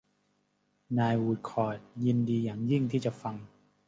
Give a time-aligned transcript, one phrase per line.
[0.99, 3.35] นายวูดคอร์ทยินดีอย่างยิ่งที่จะฟัง